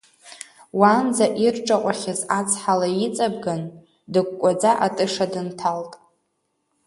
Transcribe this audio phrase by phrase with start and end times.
[0.79, 3.61] Уаанӡа ирҿаҟәахьаз ацҳа леиҵабган,
[4.11, 5.91] дыкәкәаӡа атыша дынҭалт.